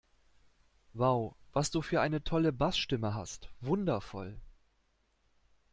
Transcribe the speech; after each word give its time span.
Wow, 0.95 1.35
was 1.53 1.69
du 1.69 1.83
für 1.83 2.01
eine 2.01 2.23
tolle 2.23 2.51
Bassstimme 2.51 3.13
hast! 3.13 3.51
Wundervoll! 3.61 4.35